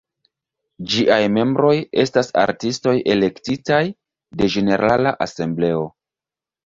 [0.93, 3.83] Ĝiaj membroj estas artistoj elektitaj
[4.41, 5.85] de ĝenerala asembleo.